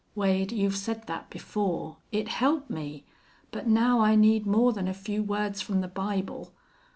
"Wade, 0.15 0.51
you've 0.51 0.77
said 0.77 1.05
that 1.05 1.29
before. 1.29 1.97
It 2.11 2.27
helped 2.27 2.71
me. 2.71 3.05
But 3.51 3.67
now 3.67 3.99
I 3.99 4.15
need 4.15 4.47
more 4.47 4.73
than 4.73 4.87
a 4.87 4.95
few 4.95 5.21
words 5.21 5.61
from 5.61 5.81
the 5.81 5.87
Bible. 5.87 6.55